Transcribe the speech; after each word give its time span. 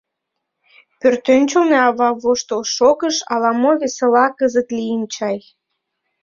Пӧртӧнчылнӧ 0.99 1.77
ава 1.87 2.09
воштыл 2.21 2.61
шогыш, 2.75 3.15
ала-мо 3.33 3.71
весела 3.81 4.25
кызыт 4.37 4.67
лийын 4.77 5.03
чай. 5.13 5.39